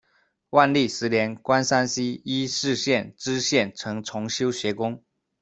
[0.49, 5.03] 万历十年，官山西猗氏县知县，曾重修学宫。